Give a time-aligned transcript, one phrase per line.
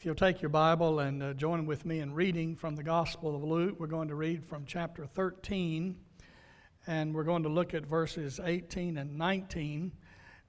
[0.00, 3.36] If you'll take your Bible and uh, join with me in reading from the Gospel
[3.36, 5.94] of Luke, we're going to read from chapter 13,
[6.86, 9.92] and we're going to look at verses 18 and 19.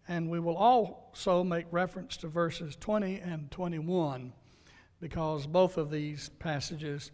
[0.07, 4.31] And we will also make reference to verses 20 and 21,
[5.01, 7.11] because both of these passages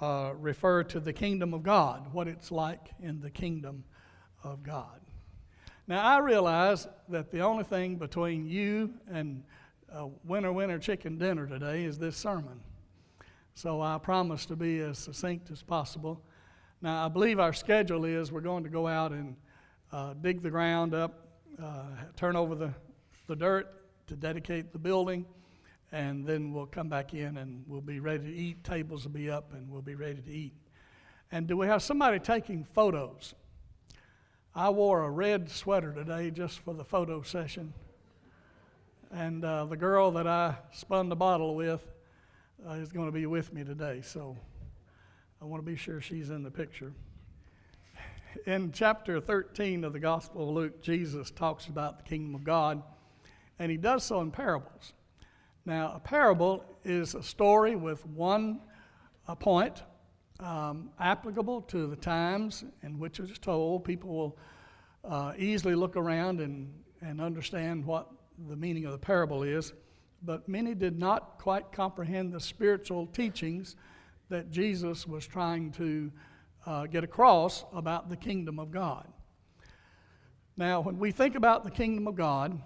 [0.00, 3.84] uh, refer to the kingdom of God, what it's like in the kingdom
[4.44, 5.00] of God.
[5.88, 9.42] Now, I realize that the only thing between you and
[9.92, 12.60] uh, winner winner chicken dinner today is this sermon.
[13.54, 16.22] So I promise to be as succinct as possible.
[16.82, 19.36] Now, I believe our schedule is we're going to go out and
[19.92, 21.26] uh, dig the ground up,
[21.62, 21.84] uh,
[22.16, 22.72] turn over the,
[23.26, 23.72] the dirt
[24.08, 25.24] to dedicate the building,
[25.92, 28.64] and then we'll come back in and we'll be ready to eat.
[28.64, 30.54] Tables will be up and we'll be ready to eat.
[31.30, 33.34] And do we have somebody taking photos?
[34.54, 37.72] I wore a red sweater today just for the photo session.
[39.12, 41.86] And uh, the girl that I spun the bottle with
[42.66, 44.00] uh, is going to be with me today.
[44.02, 44.36] So
[45.40, 46.92] I want to be sure she's in the picture.
[48.46, 52.82] In chapter 13 of the Gospel of Luke, Jesus talks about the kingdom of God,
[53.58, 54.92] and he does so in parables.
[55.66, 58.60] Now, a parable is a story with one
[59.26, 59.82] a point
[60.38, 63.84] um, applicable to the times in which it is told.
[63.84, 64.38] People will
[65.04, 68.08] uh, easily look around and, and understand what
[68.48, 69.72] the meaning of the parable is,
[70.22, 73.74] but many did not quite comprehend the spiritual teachings
[74.28, 76.12] that Jesus was trying to
[76.64, 79.08] uh, get across about the kingdom of God.
[80.56, 82.60] Now, when we think about the kingdom of God,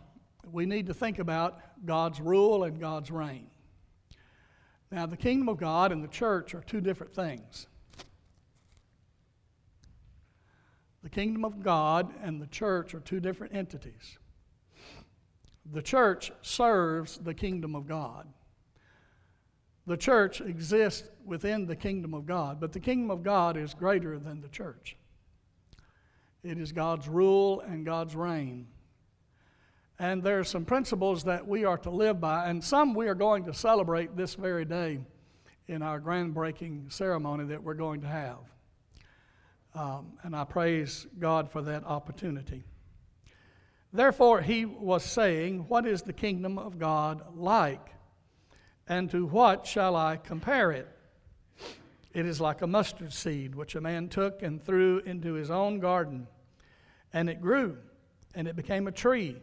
[0.51, 3.49] we need to think about God's rule and God's reign.
[4.91, 7.67] Now, the kingdom of God and the church are two different things.
[11.03, 14.19] The kingdom of God and the church are two different entities.
[15.73, 18.27] The church serves the kingdom of God.
[19.87, 24.19] The church exists within the kingdom of God, but the kingdom of God is greater
[24.19, 24.97] than the church.
[26.43, 28.67] It is God's rule and God's reign.
[30.01, 33.15] And there are some principles that we are to live by, and some we are
[33.15, 34.99] going to celebrate this very day
[35.69, 38.39] in our groundbreaking ceremony that we're going to have.
[39.75, 42.65] Um, and I praise God for that opportunity.
[43.93, 47.87] Therefore, he was saying, What is the kingdom of God like?
[48.89, 50.89] And to what shall I compare it?
[52.15, 55.79] It is like a mustard seed, which a man took and threw into his own
[55.79, 56.27] garden.
[57.13, 57.77] And it grew,
[58.35, 59.37] and it became a tree.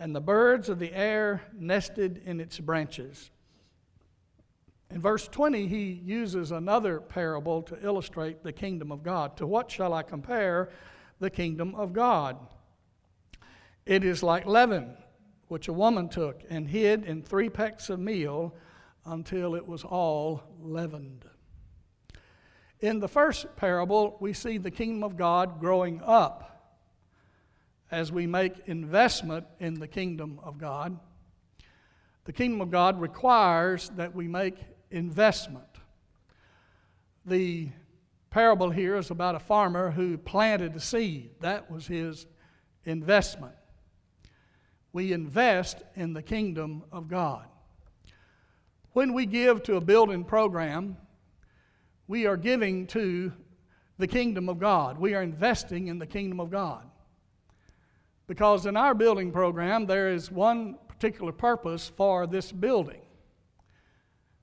[0.00, 3.30] And the birds of the air nested in its branches.
[4.90, 9.36] In verse 20, he uses another parable to illustrate the kingdom of God.
[9.36, 10.70] To what shall I compare
[11.20, 12.38] the kingdom of God?
[13.84, 14.96] It is like leaven,
[15.48, 18.54] which a woman took and hid in three pecks of meal
[19.04, 21.26] until it was all leavened.
[22.80, 26.49] In the first parable, we see the kingdom of God growing up
[27.90, 30.98] as we make investment in the kingdom of God.
[32.24, 34.56] The kingdom of God requires that we make
[34.90, 35.64] investment.
[37.26, 37.68] The
[38.30, 42.26] parable here is about a farmer who planted a seed, that was his
[42.84, 43.54] investment
[44.92, 47.46] we invest in the kingdom of God.
[48.92, 50.96] When we give to a building program,
[52.08, 53.32] we are giving to
[53.98, 54.98] the kingdom of God.
[54.98, 56.89] We are investing in the kingdom of God.
[58.30, 63.00] Because in our building program, there is one particular purpose for this building.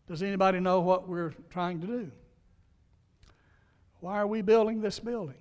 [0.09, 2.11] Does anybody know what we're trying to do?
[4.01, 5.37] Why are we building this building?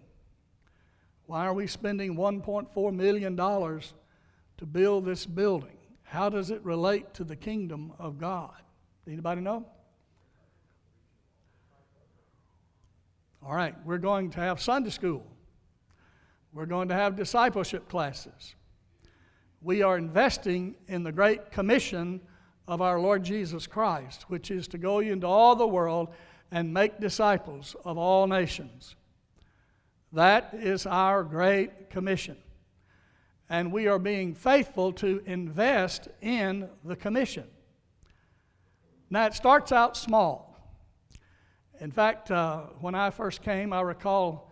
[1.27, 5.79] Why are we spending $1.4 million to build this building.
[6.05, 8.55] How does it relate to the kingdom of God?
[9.09, 9.67] Anybody know?
[13.45, 15.27] All right, we're going to have Sunday school.
[16.57, 18.55] We're going to have discipleship classes.
[19.63, 22.21] We are investing in the great commission
[22.67, 26.09] of our Lord Jesus Christ, which is to go into all the world
[26.51, 28.97] and make disciples of all nations.
[30.13, 32.37] That is our great commission
[33.49, 37.45] and we are being faithful to invest in the commission.
[39.09, 40.59] Now, it starts out small.
[41.81, 44.46] In fact, uh, when I first came, I recall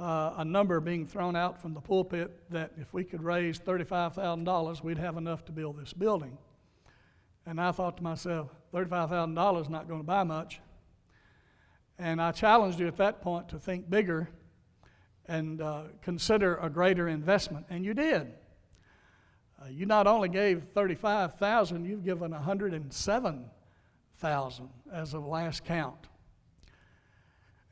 [0.00, 4.82] uh, a number being thrown out from the pulpit that if we could raise $35,000,
[4.82, 6.36] we'd have enough to build this building.
[7.46, 10.60] And I thought to myself, $35,000 is not going to buy much.
[11.98, 14.28] And I challenged you at that point to think bigger
[15.26, 18.32] and uh, consider a greater investment, and you did.
[19.62, 26.08] Uh, you not only gave 35,000, you've given 107,000 as of last count.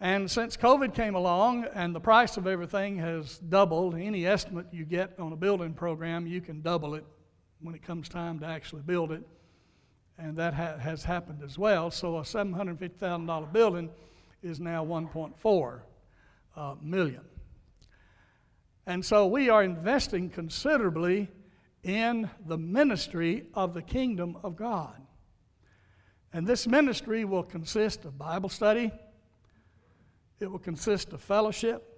[0.02, 4.84] And since COVID came along and the price of everything has doubled, any estimate you
[4.84, 7.04] get on a building program, you can double it
[7.60, 9.22] when it comes time to actually build it.
[10.19, 11.93] And that ha- has happened as well.
[11.93, 13.90] So a $750,000 building
[14.43, 15.81] is now 1.4
[16.56, 17.22] uh, million.
[18.88, 21.28] And so we are investing considerably
[21.84, 25.00] in the ministry of the kingdom of God.
[26.32, 28.90] And this ministry will consist of Bible study,
[30.42, 31.88] it will consist of fellowship,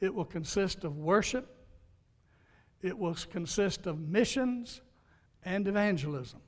[0.00, 1.48] it will consist of worship,
[2.82, 4.82] it will consist of missions
[5.42, 6.40] and evangelism.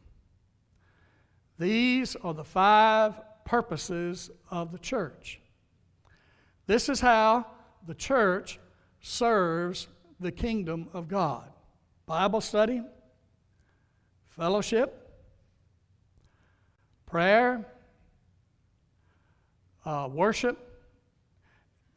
[1.58, 3.14] These are the five
[3.44, 5.40] purposes of the church.
[6.66, 7.46] This is how
[7.86, 8.60] the church
[9.00, 9.88] serves
[10.20, 11.48] the kingdom of God
[12.06, 12.82] Bible study,
[14.28, 15.10] fellowship,
[17.06, 17.64] prayer,
[19.86, 20.65] uh, worship,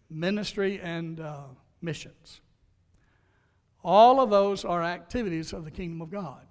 [0.10, 1.44] ministry, and uh,
[1.82, 2.42] missions.
[3.84, 6.46] All of those are activities of the kingdom of God.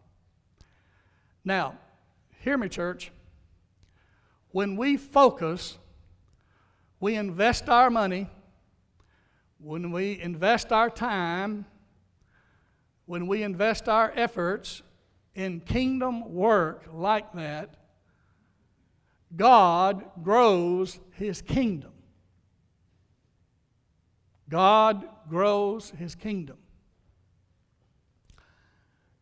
[1.44, 1.78] Now,
[2.40, 3.10] hear me, church.
[4.50, 5.78] When we focus,
[7.00, 8.28] we invest our money,
[9.58, 11.66] when we invest our time,
[13.06, 14.82] when we invest our efforts
[15.34, 17.74] in kingdom work like that,
[19.36, 21.92] God grows his kingdom.
[24.48, 26.56] God grows his kingdom.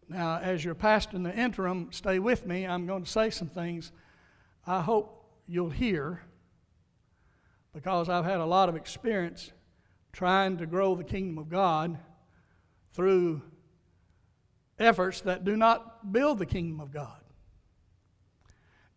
[0.08, 2.66] Now, as your pastor in the interim, stay with me.
[2.66, 3.90] I'm going to say some things
[4.66, 6.22] I hope you'll hear
[7.72, 9.52] because I've had a lot of experience
[10.12, 11.98] trying to grow the kingdom of God
[12.92, 13.42] through
[14.78, 17.20] efforts that do not build the kingdom of God.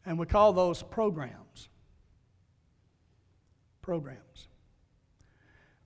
[0.06, 1.70] And we call those programs.
[3.82, 4.49] Programs.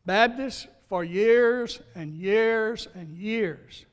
[0.05, 3.85] Baptists, for years and years and years,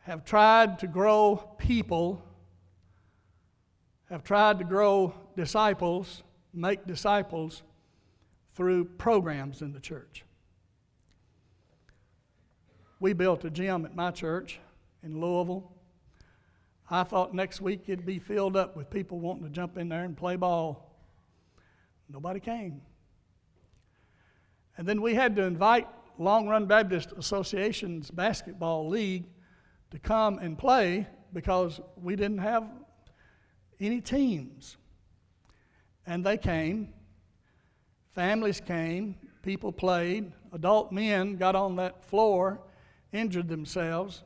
[0.00, 2.22] have tried to grow people,
[4.10, 7.62] have tried to grow disciples, make disciples
[8.54, 10.24] through programs in the church.
[13.00, 14.60] We built a gym at my church
[15.02, 15.72] in Louisville.
[16.90, 20.04] I thought next week it'd be filled up with people wanting to jump in there
[20.04, 20.94] and play ball.
[22.08, 22.82] Nobody came.
[24.82, 25.86] And then we had to invite
[26.18, 29.26] Long Run Baptist Association's basketball league
[29.92, 32.68] to come and play because we didn't have
[33.78, 34.76] any teams.
[36.04, 36.88] And they came,
[38.10, 39.14] families came,
[39.44, 42.60] people played, adult men got on that floor,
[43.12, 44.24] injured themselves.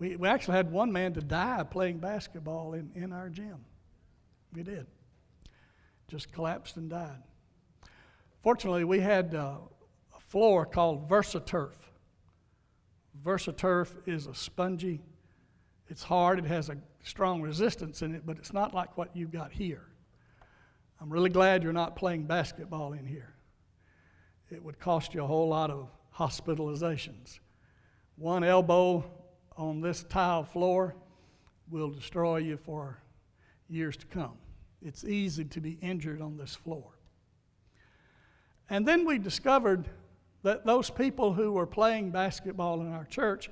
[0.00, 3.64] We, we actually had one man to die playing basketball in, in our gym.
[4.52, 4.88] We did.
[6.08, 7.22] Just collapsed and died.
[8.42, 9.54] Fortunately, we had uh,
[10.16, 11.74] a floor called VersaTurf.
[13.24, 15.00] VersaTurf is a spongy,
[15.88, 19.30] it's hard, it has a strong resistance in it, but it's not like what you've
[19.30, 19.84] got here.
[21.00, 23.34] I'm really glad you're not playing basketball in here.
[24.50, 27.38] It would cost you a whole lot of hospitalizations.
[28.16, 29.04] One elbow
[29.56, 30.96] on this tile floor
[31.70, 33.02] will destroy you for
[33.68, 34.34] years to come.
[34.80, 36.98] It's easy to be injured on this floor.
[38.72, 39.86] And then we discovered
[40.44, 43.50] that those people who were playing basketball in our church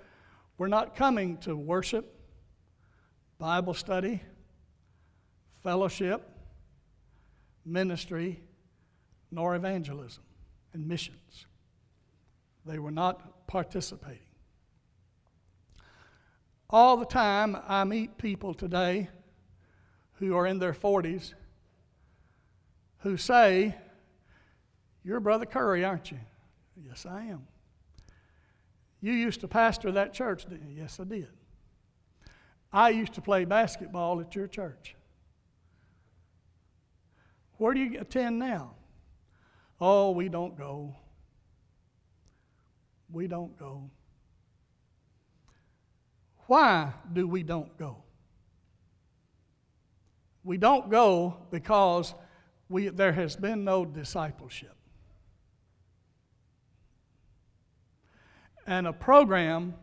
[0.57, 2.19] were not coming to worship,
[3.39, 4.23] Bible study,
[5.63, 6.27] fellowship,
[7.67, 8.41] ministry,
[9.31, 10.25] nor evangelism
[10.73, 11.45] and missions.
[12.65, 14.21] They were not participating.
[16.71, 19.11] All the time, I meet people today
[20.15, 21.35] who are in their 40s
[23.01, 23.75] who say,
[25.05, 26.19] You're Brother Curry, aren't you?
[26.87, 27.47] Yes, I am.
[29.01, 30.83] You used to pastor that church, didn't you?
[30.83, 31.29] Yes, I did.
[32.73, 34.95] I used to play basketball at your church.
[37.57, 38.75] Where do you attend now?
[39.81, 40.97] Oh, we don't go.
[43.11, 43.91] We don't go.
[46.47, 48.03] Why do we don't go?
[50.45, 52.15] We don't go because
[52.69, 54.80] we, there has been no discipleship.
[58.71, 59.75] And a program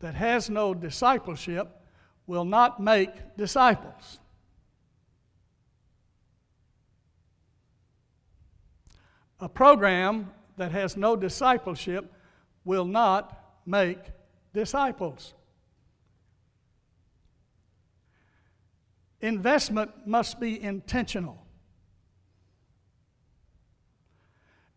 [0.00, 1.68] that has no discipleship
[2.26, 4.18] will not make disciples.
[9.40, 12.12] A program that has no discipleship
[12.62, 14.00] will not make
[14.52, 15.32] disciples.
[19.22, 21.42] Investment must be intentional.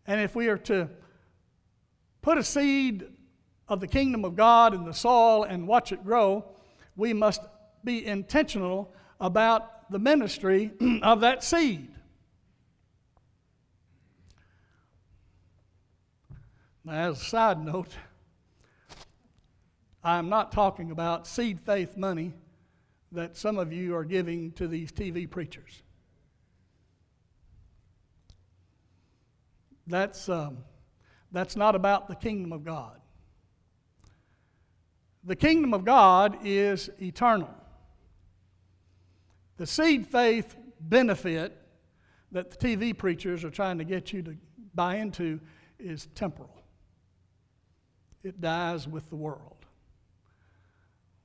[0.06, 0.88] And if we are to
[2.22, 3.06] put a seed
[3.70, 6.44] of the kingdom of God in the soil and watch it grow,
[6.96, 7.40] we must
[7.84, 10.72] be intentional about the ministry
[11.02, 11.88] of that seed.
[16.84, 17.96] Now, as a side note,
[20.02, 22.34] I'm not talking about seed faith money
[23.12, 25.82] that some of you are giving to these TV preachers.
[29.86, 30.58] That's, um,
[31.30, 32.99] that's not about the kingdom of God.
[35.24, 37.50] The kingdom of God is eternal.
[39.58, 41.56] The seed faith benefit
[42.32, 44.36] that the TV preachers are trying to get you to
[44.74, 45.40] buy into
[45.78, 46.62] is temporal,
[48.22, 49.56] it dies with the world.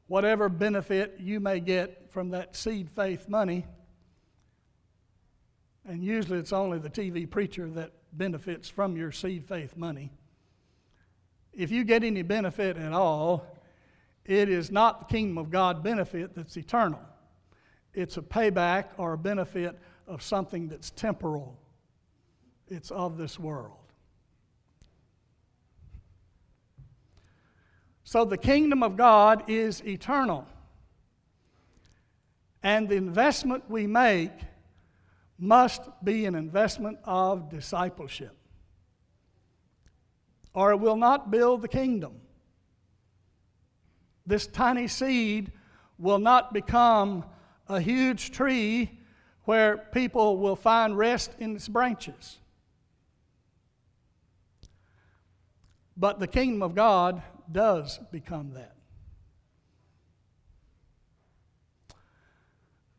[0.07, 3.65] Whatever benefit you may get from that seed faith money,
[5.87, 10.11] and usually it's only the TV preacher that benefits from your seed faith money.
[11.53, 13.54] If you get any benefit at all,
[14.25, 17.01] it is not the kingdom of God benefit that's eternal.
[17.93, 19.77] It's a payback or a benefit
[20.07, 21.57] of something that's temporal.
[22.67, 23.77] It's of this world.
[28.03, 30.47] So the kingdom of God is eternal.
[32.61, 34.31] And the investment we make
[35.37, 38.35] must be an investment of discipleship,
[40.53, 42.21] or it will not build the kingdom.
[44.25, 45.51] This tiny seed
[45.97, 47.25] will not become
[47.67, 48.99] a huge tree
[49.43, 52.39] where people will find rest in its branches.
[55.97, 58.75] But the kingdom of God does become that.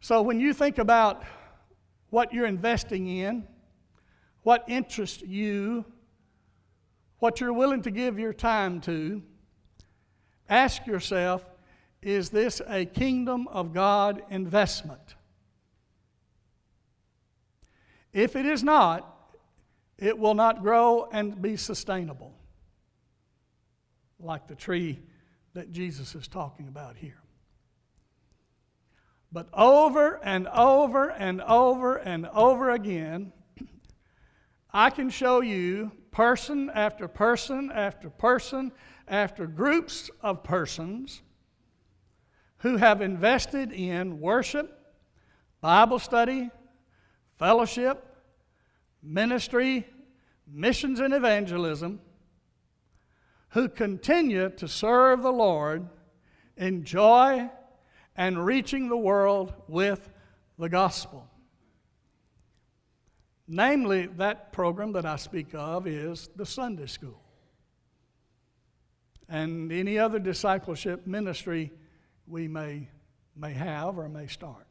[0.01, 1.25] So when you think about
[2.11, 3.47] what you're investing in,
[4.45, 5.85] what interests you,
[7.19, 9.21] what you're willing to give your time to,
[10.49, 11.45] ask yourself
[12.03, 15.17] is this a kingdom of God investment?
[18.13, 19.13] If it is not,
[19.99, 22.33] it will not grow and be sustainable
[24.21, 25.01] like the tree
[25.55, 27.21] that Jesus is talking about here.
[29.33, 33.33] But over and over and over and over again,
[34.71, 38.73] I can show you person after person after person
[39.09, 41.23] after groups of persons
[42.59, 44.73] who have invested in worship,
[45.61, 46.51] Bible study,
[47.39, 48.05] fellowship,
[49.03, 49.87] ministry,
[50.47, 52.01] missions, and evangelism,
[53.51, 55.89] who continue to serve the Lord
[56.57, 57.49] in joy
[58.17, 60.11] and reaching the world with
[60.59, 61.29] the gospel.
[63.47, 67.26] Namely, that program that I speak of is the Sunday school.
[69.29, 71.73] And any other discipleship ministry
[72.27, 72.89] we may,
[73.35, 74.67] may have or may start.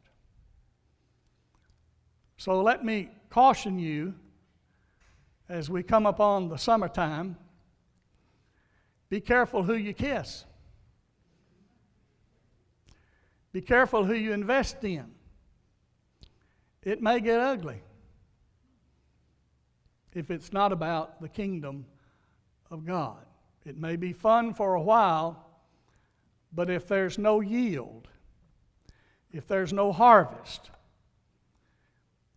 [2.37, 4.15] So let me caution you
[5.49, 7.37] as we come upon the summertime
[9.09, 10.45] be careful who you kiss.
[13.51, 15.11] Be careful who you invest in.
[16.83, 17.81] It may get ugly
[20.13, 21.85] if it's not about the kingdom
[22.69, 23.24] of God.
[23.65, 25.43] It may be fun for a while,
[26.53, 28.07] but if there's no yield,
[29.31, 30.69] if there's no harvest,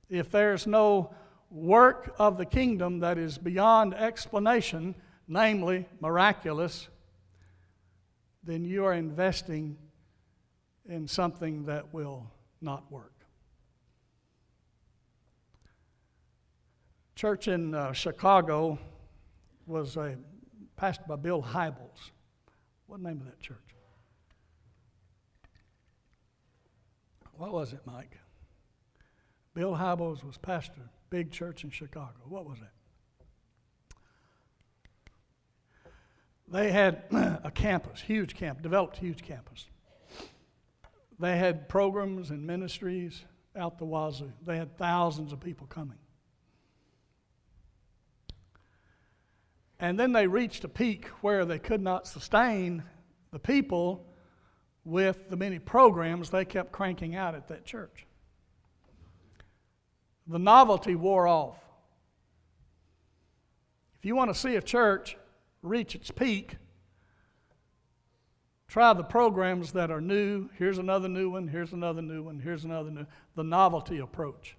[0.08, 1.14] if there's no
[1.50, 4.94] work of the kingdom that is beyond explanation,
[5.26, 6.88] namely miraculous,
[8.42, 9.76] then you are investing
[10.88, 12.30] in something that will
[12.62, 13.12] not work.
[17.14, 18.78] Church in uh, Chicago
[19.66, 20.16] was a,
[20.78, 22.10] pastored by Bill Hybels.
[22.86, 23.58] What name of that church?
[27.36, 28.18] What was it, Mike?
[29.54, 32.14] Bill Hybels was pastor, big church in Chicago.
[32.28, 32.68] What was it?
[36.50, 37.04] They had
[37.44, 39.66] a campus, huge camp, developed huge campus.
[41.18, 43.24] They had programs and ministries
[43.56, 44.32] out the wazoo.
[44.46, 45.98] They had thousands of people coming.
[49.80, 52.82] And then they reached a peak where they could not sustain
[53.30, 54.06] the people
[54.84, 58.06] with the many programs they kept cranking out at that church.
[60.26, 61.58] The novelty wore off.
[63.98, 65.16] If you want to see a church
[65.62, 66.56] reach its peak,
[68.68, 70.48] try the programs that are new.
[70.56, 74.56] Here's another new one, here's another new one, here's another new the novelty approach.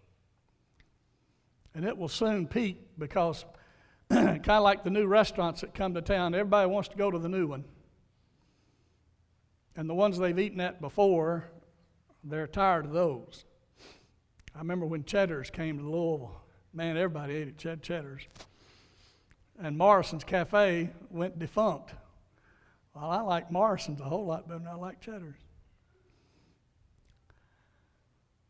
[1.76, 3.46] And it will soon peak because
[4.12, 7.20] kind of like the new restaurants that come to town, everybody wants to go to
[7.20, 7.64] the new one.
[9.76, 11.46] And the ones they've eaten at before,
[12.24, 13.46] they're tired of those.
[14.56, 16.42] I remember when Cheddar's came to Louisville.
[16.74, 18.24] Man, everybody ate at Cheddar's.
[19.62, 21.94] And Morrison's Cafe went defunct.
[22.96, 25.38] Well, I like Morrison's a whole lot better than I like Cheddar's.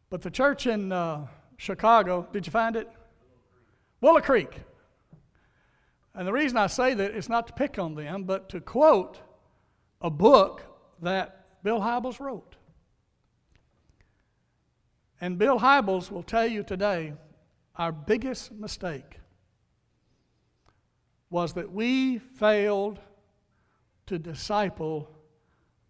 [0.10, 2.90] But the church in uh, Chicago, did you find it?
[4.02, 4.62] Willow Creek.
[6.16, 9.20] And the reason I say that is not to pick on them, but to quote
[10.02, 10.64] a book
[11.02, 12.56] that Bill Hybels wrote.
[15.22, 17.14] And Bill Hybels will tell you today
[17.76, 19.20] our biggest mistake
[21.30, 23.00] was that we failed
[24.08, 25.10] to disciple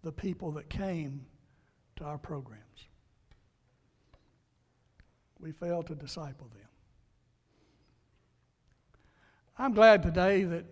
[0.03, 1.25] the people that came
[1.95, 2.63] to our programs.
[5.39, 6.68] We failed to disciple them.
[9.61, 10.63] I'm glad today that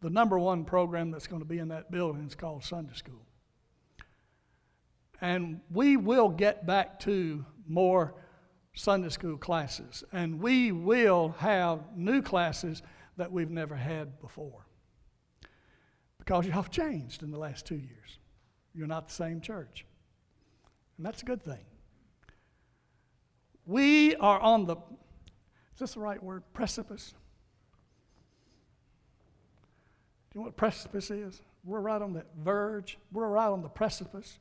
[0.00, 3.26] the number one program that's going to be in that building is called Sunday School.
[5.20, 8.14] And we will get back to more
[8.72, 10.04] Sunday school classes.
[10.10, 12.82] And we will have new classes
[13.18, 14.66] that we've never had before.
[16.18, 18.18] Because y'all have changed in the last two years.
[18.74, 19.84] You're not the same church.
[20.96, 21.64] And that's a good thing.
[23.66, 26.42] We are on the, is this the right word?
[26.54, 27.10] Precipice?
[27.10, 27.16] Do
[30.34, 31.40] you know what precipice is?
[31.64, 32.98] We're right on the verge.
[33.12, 34.38] We're right on the precipice.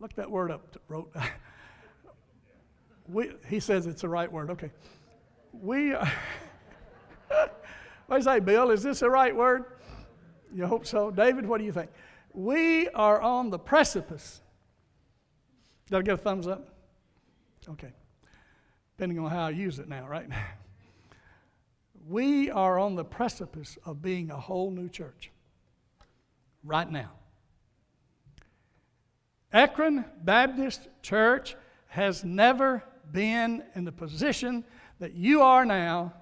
[0.00, 1.14] Look that word up, wrote.
[3.08, 4.50] we, he says it's the right word.
[4.50, 4.70] Okay.
[5.52, 6.10] We, what
[8.10, 8.70] do you say, Bill?
[8.70, 9.64] Is this the right word?
[10.54, 11.10] You hope so.
[11.10, 11.90] David, what do you think?
[12.32, 14.40] We are on the precipice.
[15.88, 16.68] Did I get a thumbs up?
[17.68, 17.92] Okay.
[18.96, 20.28] Depending on how I use it now, right?
[22.08, 25.30] we are on the precipice of being a whole new church
[26.62, 27.12] right now.
[29.52, 31.56] Ekron Baptist Church
[31.88, 34.64] has never been in the position
[34.98, 36.12] that you are now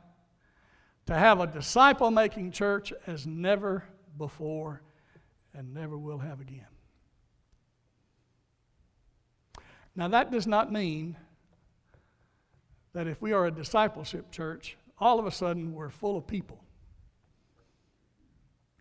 [1.07, 3.85] to have a disciple making church as never
[4.16, 4.83] before
[5.53, 6.66] and never will have again.
[9.97, 11.16] Now, that does not mean
[12.94, 16.62] that if we are a discipleship church, all of a sudden we're full of people.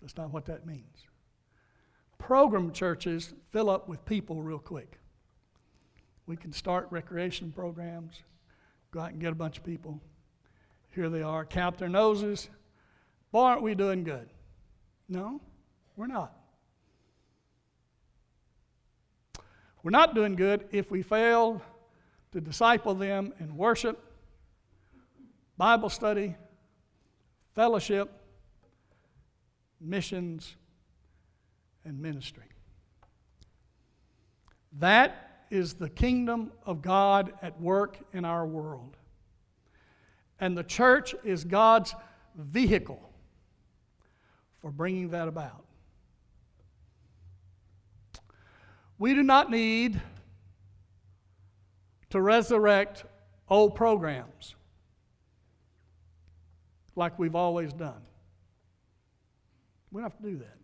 [0.02, 1.08] That's not what that means.
[2.18, 5.00] Program churches fill up with people real quick.
[6.26, 8.22] We can start recreation programs,
[8.92, 10.00] go out and get a bunch of people.
[10.92, 12.50] Here they are, count their noses.
[13.32, 14.30] Boy, aren't we doing good?
[15.10, 15.42] No,
[15.96, 16.34] we're not.
[19.82, 21.62] We're not doing good if we fail
[22.32, 24.13] to disciple them and worship,
[25.58, 26.36] Bible study,
[27.54, 28.12] fellowship,
[29.80, 30.56] missions,
[31.86, 32.46] and ministry.
[34.80, 38.98] That is the kingdom of God at work in our world.
[40.40, 41.94] And the church is God's
[42.36, 43.12] vehicle
[44.62, 45.66] for bringing that about.
[48.98, 50.02] We do not need
[52.10, 53.06] to resurrect
[53.50, 54.56] old programs
[56.96, 58.02] like we've always done.
[59.92, 60.58] We don't have to do that.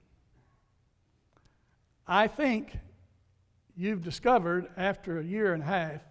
[2.08, 2.78] I think
[3.76, 6.02] you've discovered after a year and a half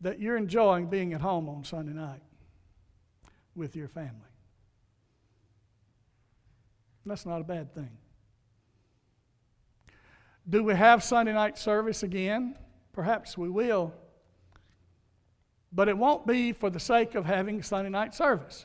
[0.00, 2.22] that you're enjoying being at home on Sunday night
[3.54, 4.10] with your family.
[7.06, 7.90] That's not a bad thing.
[10.48, 12.56] Do we have Sunday night service again?
[12.92, 13.94] Perhaps we will.
[15.76, 18.64] But it won't be for the sake of having Sunday night service.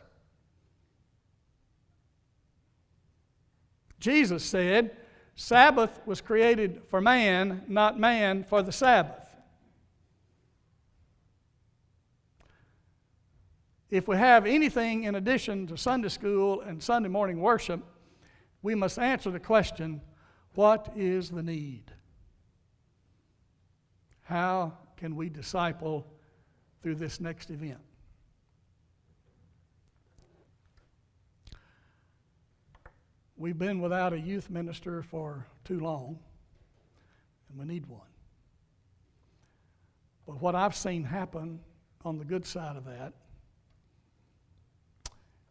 [3.99, 4.95] Jesus said,
[5.35, 9.27] Sabbath was created for man, not man for the Sabbath.
[13.89, 17.81] If we have anything in addition to Sunday school and Sunday morning worship,
[18.61, 19.99] we must answer the question
[20.53, 21.91] what is the need?
[24.23, 26.07] How can we disciple
[26.81, 27.79] through this next event?
[33.37, 36.19] We've been without a youth minister for too long,
[37.49, 38.01] and we need one.
[40.27, 41.59] But what I've seen happen
[42.05, 43.13] on the good side of that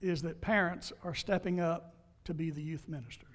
[0.00, 3.26] is that parents are stepping up to be the youth ministers.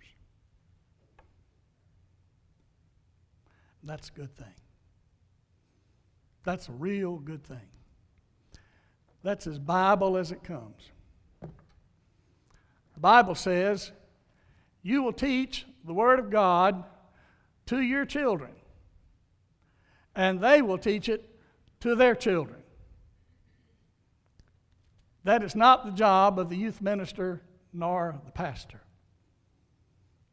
[3.83, 4.53] That's a good thing.
[6.43, 7.67] That's a real good thing.
[9.25, 10.91] That's as Bible as it comes.
[11.41, 13.91] The Bible says,
[14.83, 16.83] You will teach the Word of God
[17.65, 18.51] to your children,
[20.15, 21.27] and they will teach it
[21.79, 22.61] to their children.
[25.23, 27.41] That is not the job of the youth minister
[27.73, 28.81] nor the pastor.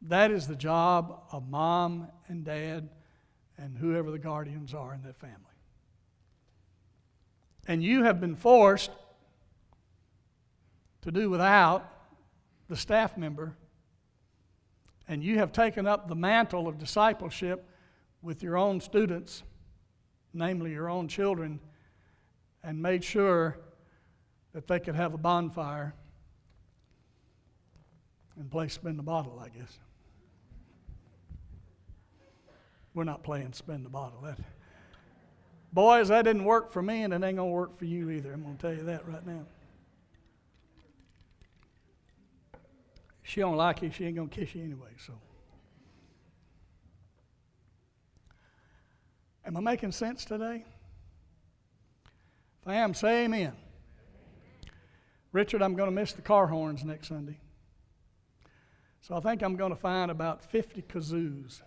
[0.03, 2.89] That is the job of mom and dad
[3.57, 5.52] and whoever the guardians are in that family.
[7.67, 8.91] And you have been forced
[11.01, 11.89] to do without
[12.69, 13.55] the staff member,
[15.07, 17.69] and you have taken up the mantle of discipleship
[18.21, 19.43] with your own students,
[20.33, 21.59] namely your own children,
[22.63, 23.59] and made sure
[24.53, 25.93] that they could have a bonfire
[28.39, 29.77] and play spin the bottle, I guess.
[32.93, 34.21] We're not playing spin the bottle.
[34.21, 34.37] That,
[35.73, 38.31] boys, that didn't work for me, and it ain't going to work for you either.
[38.31, 39.45] I'm going to tell you that right now.
[43.23, 45.13] She don't like you, she ain't going to kiss you anyway, so.
[49.45, 50.63] Am I making sense today?
[52.61, 53.53] If I am, say amen.
[55.31, 57.39] Richard, I'm going to miss the car horns next Sunday.
[59.01, 61.61] So I think I'm going to find about 50 kazoos.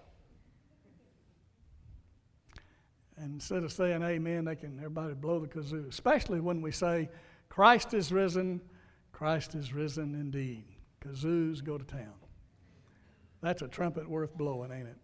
[3.19, 7.09] And instead of saying amen, they can everybody blow the kazoo, especially when we say,
[7.49, 8.61] Christ is risen,
[9.13, 10.65] Christ is risen indeed.
[11.03, 12.13] Kazoos go to town.
[13.41, 14.97] That's a trumpet worth blowing, ain't it?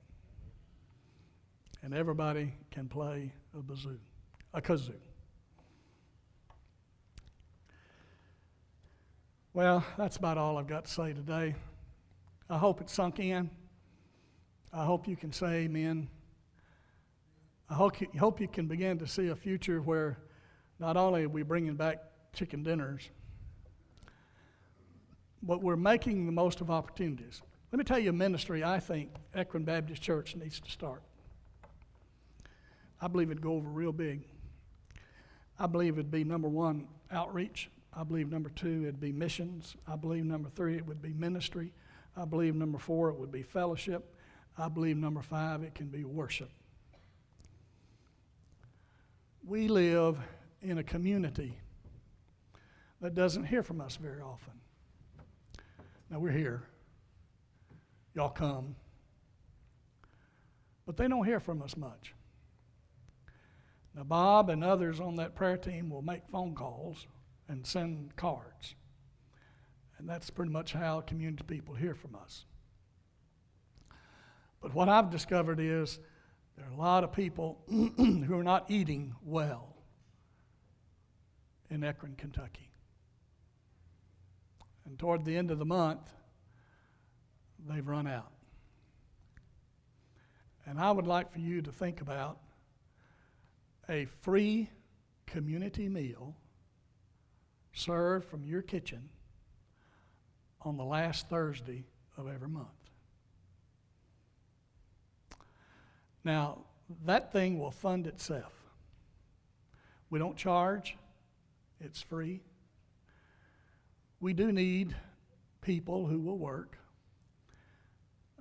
[1.83, 3.99] And everybody can play a bazoo,
[4.53, 4.93] a kazoo.
[9.55, 11.55] Well, that's about all I've got to say today.
[12.49, 13.51] I hope it sunk in.
[14.73, 16.09] I hope you can say amen.
[17.73, 20.19] I hope you, hope you can begin to see a future where
[20.79, 22.03] not only are we bringing back
[22.35, 23.09] chicken dinners,
[25.43, 27.41] but we're making the most of opportunities.
[27.73, 31.03] Let me tell you a ministry I think Ekron Baptist Church needs to start.
[33.01, 34.21] I believe it'd go over real big.
[35.59, 37.71] I believe it'd be number one, outreach.
[37.95, 39.77] I believe number two, it'd be missions.
[39.89, 41.73] I believe number three, it would be ministry.
[42.19, 44.15] I believe number four, it would be fellowship.
[44.59, 46.51] I believe number five, it can be worship.
[49.45, 50.19] We live
[50.61, 51.59] in a community
[53.01, 54.55] that doesn't hear from us very often.
[56.09, 56.63] Now we're here.
[58.15, 58.77] Y'all come.
[60.87, 62.15] But they don't hear from us much.
[63.95, 67.07] Now, Bob and others on that prayer team will make phone calls
[67.49, 68.75] and send cards.
[69.99, 72.45] And that's pretty much how community people hear from us.
[74.61, 75.99] But what I've discovered is
[76.57, 79.75] there are a lot of people who are not eating well
[81.71, 82.71] in Ekron, Kentucky.
[84.85, 86.11] And toward the end of the month,
[87.67, 88.33] they've run out.
[90.67, 92.39] And I would like for you to think about
[93.89, 94.71] a free
[95.27, 96.37] community meal
[97.73, 99.09] served from your kitchen
[100.61, 101.85] on the last Thursday
[102.17, 102.69] of every month.
[106.25, 106.59] Now,
[107.05, 108.53] that thing will fund itself.
[110.11, 110.97] We don't charge,
[111.81, 112.43] it's free.
[114.21, 114.95] We do need
[115.63, 116.79] people who will work.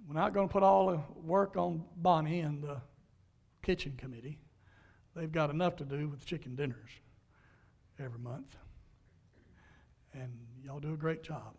[0.08, 2.82] We're not going to put all the work on Bonnie and the
[3.64, 4.38] kitchen committee.
[5.16, 6.90] They've got enough to do with chicken dinners
[8.00, 8.58] every month.
[10.14, 10.32] And
[10.64, 11.56] y'all do a great job.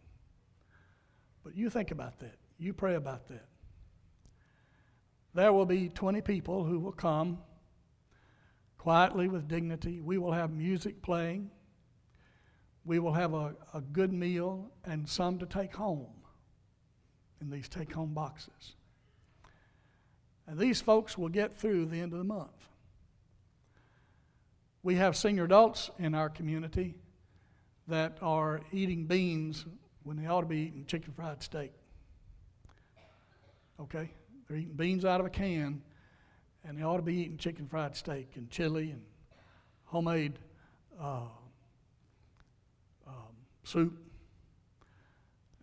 [1.43, 2.37] But you think about that.
[2.59, 3.47] You pray about that.
[5.35, 7.39] There will be 20 people who will come
[8.77, 10.01] quietly with dignity.
[10.01, 11.51] We will have music playing.
[12.85, 16.13] We will have a, a good meal and some to take home
[17.41, 18.75] in these take home boxes.
[20.47, 22.51] And these folks will get through the end of the month.
[24.83, 26.95] We have senior adults in our community
[27.89, 29.65] that are eating beans
[30.03, 31.73] when they ought to be eating chicken fried steak.
[33.81, 34.11] Okay?
[34.53, 35.81] They're eating beans out of a can,
[36.63, 39.01] and they ought to be eating chicken fried steak and chili and
[39.87, 40.39] homemade
[41.01, 41.23] uh,
[43.07, 43.35] um,
[43.65, 43.99] soup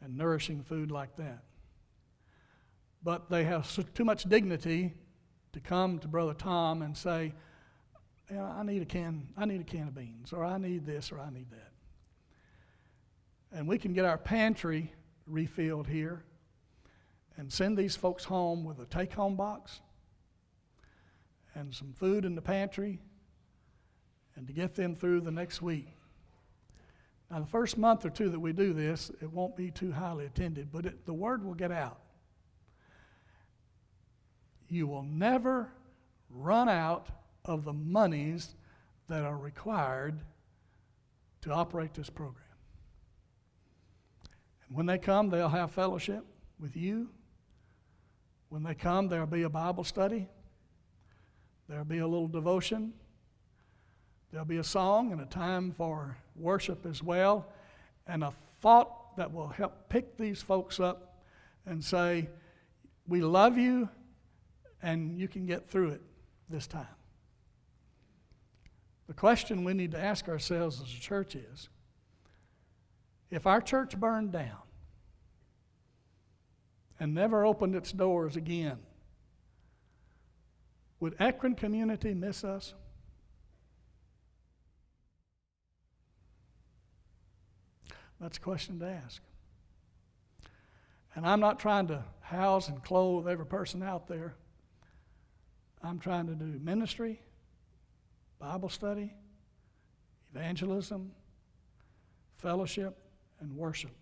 [0.01, 1.43] and nourishing food like that.
[3.03, 4.95] But they have so, too much dignity
[5.53, 7.33] to come to Brother Tom and say,
[8.35, 11.19] I need a can, I need a can of beans, or I need this, or
[11.19, 11.73] I need that.
[13.51, 14.91] and we can get our pantry
[15.27, 16.23] refilled here
[17.39, 19.79] and send these folks home with a take home box
[21.55, 22.99] and some food in the pantry
[24.35, 25.87] and to get them through the next week.
[27.31, 30.25] Now, the first month or two that we do this, it won't be too highly
[30.25, 32.01] attended, but it, the word will get out.
[34.67, 35.71] You will never
[36.29, 37.07] run out
[37.45, 38.53] of the monies
[39.07, 40.19] that are required
[41.43, 42.43] to operate this program.
[44.67, 46.25] And when they come, they'll have fellowship
[46.59, 47.07] with you.
[48.49, 50.27] When they come, there'll be a Bible study,
[51.67, 52.93] there'll be a little devotion,
[54.31, 57.47] there'll be a song and a time for worship as well,
[58.07, 61.21] and a thought that will help pick these folks up
[61.65, 62.27] and say,
[63.07, 63.87] We love you,
[64.81, 66.01] and you can get through it
[66.49, 66.87] this time.
[69.07, 71.69] The question we need to ask ourselves as a church is
[73.29, 74.57] if our church burned down,
[76.99, 78.77] and never opened its doors again,
[80.99, 82.73] would Ekron community miss us?
[88.19, 89.21] That's a question to ask.
[91.15, 94.35] And I'm not trying to house and clothe every person out there.
[95.81, 97.21] I'm trying to do ministry,
[98.37, 99.13] Bible study,
[100.33, 101.11] evangelism,
[102.37, 102.97] fellowship,
[103.39, 103.98] and worship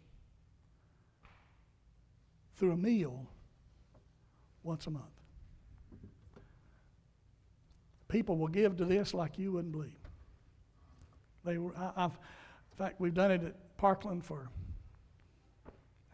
[2.57, 3.27] through a meal
[4.63, 5.05] once a month.
[8.07, 9.91] People will give to this like you wouldn't believe.
[11.43, 12.17] They were, I, have
[12.71, 14.49] in fact, we've done it at Parkland for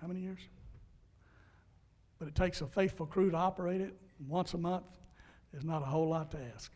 [0.01, 0.39] how many years?
[2.19, 3.95] But it takes a faithful crew to operate it.
[4.27, 4.86] Once a month
[5.53, 6.71] is not a whole lot to ask.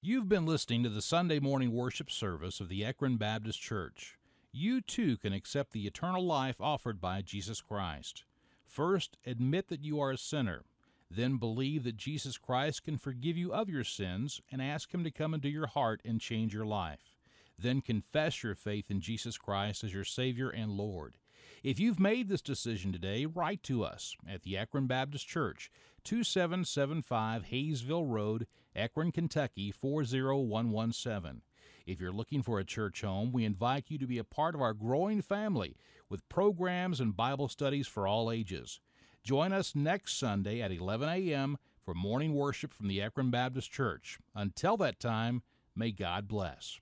[0.00, 4.17] You've been listening to the Sunday morning worship service of the Ekron Baptist Church
[4.52, 8.24] you too can accept the eternal life offered by Jesus Christ.
[8.64, 10.64] First, admit that you are a sinner.
[11.10, 15.10] Then believe that Jesus Christ can forgive you of your sins and ask Him to
[15.10, 17.16] come into your heart and change your life.
[17.58, 21.16] Then confess your faith in Jesus Christ as your Savior and Lord.
[21.62, 25.70] If you've made this decision today, write to us at the Ekron Baptist Church,
[26.04, 31.42] 2775 Hayesville Road, Ekron, Kentucky 40117.
[31.88, 34.60] If you're looking for a church home, we invite you to be a part of
[34.60, 35.74] our growing family
[36.10, 38.78] with programs and Bible studies for all ages.
[39.24, 41.56] Join us next Sunday at 11 a.m.
[41.82, 44.18] for morning worship from the Ekron Baptist Church.
[44.34, 45.42] Until that time,
[45.74, 46.78] may God bless.